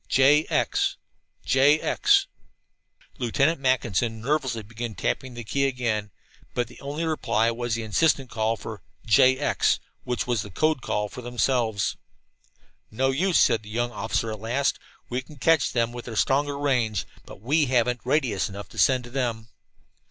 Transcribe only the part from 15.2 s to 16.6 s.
can catch them, with their stronger